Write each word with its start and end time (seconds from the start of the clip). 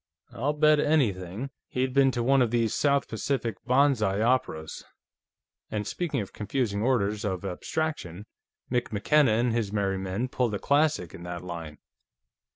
I'll 0.33 0.53
bet 0.53 0.79
anything 0.79 1.51
he'd 1.67 1.93
been 1.93 2.09
to 2.09 2.23
one 2.23 2.41
of 2.41 2.49
these 2.49 2.73
South 2.73 3.07
Pacific 3.07 3.57
banzai 3.67 4.19
operas. 4.19 4.83
And 5.69 5.85
speaking 5.85 6.21
of 6.21 6.33
confusing 6.33 6.81
orders 6.81 7.23
of 7.23 7.45
abstraction, 7.45 8.25
Mick 8.71 8.91
McKenna 8.91 9.33
and 9.33 9.53
his 9.53 9.71
merry 9.71 9.99
men 9.99 10.27
pulled 10.27 10.55
a 10.55 10.57
classic 10.59 11.13
in 11.13 11.21
that 11.25 11.43
line. 11.43 11.77